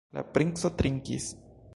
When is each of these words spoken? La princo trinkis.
La 0.17 0.23
princo 0.37 0.71
trinkis. 0.79 1.31